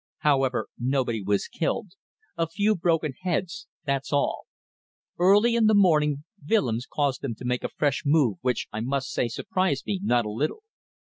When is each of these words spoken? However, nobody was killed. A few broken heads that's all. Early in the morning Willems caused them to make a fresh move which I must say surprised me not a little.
However, 0.21 0.67
nobody 0.79 1.21
was 1.21 1.47
killed. 1.47 1.91
A 2.35 2.47
few 2.47 2.73
broken 2.75 3.13
heads 3.21 3.67
that's 3.85 4.11
all. 4.11 4.47
Early 5.19 5.53
in 5.53 5.67
the 5.67 5.75
morning 5.75 6.23
Willems 6.49 6.87
caused 6.87 7.21
them 7.21 7.35
to 7.35 7.45
make 7.45 7.63
a 7.63 7.69
fresh 7.69 8.01
move 8.03 8.39
which 8.41 8.67
I 8.73 8.79
must 8.79 9.11
say 9.11 9.27
surprised 9.27 9.85
me 9.85 9.99
not 10.01 10.25
a 10.25 10.31
little. 10.31 10.63